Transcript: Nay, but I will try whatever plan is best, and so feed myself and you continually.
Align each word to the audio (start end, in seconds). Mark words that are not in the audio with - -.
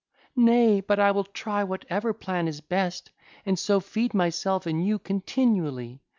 Nay, 0.35 0.79
but 0.81 0.99
I 0.99 1.11
will 1.11 1.25
try 1.25 1.63
whatever 1.63 2.11
plan 2.11 2.47
is 2.47 2.59
best, 2.59 3.11
and 3.45 3.59
so 3.59 3.79
feed 3.79 4.15
myself 4.15 4.65
and 4.65 4.83
you 4.83 4.97
continually. 4.97 5.99